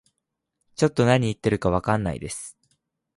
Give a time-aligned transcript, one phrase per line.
[0.77, 2.57] ちょっと何言ってるかわかんないです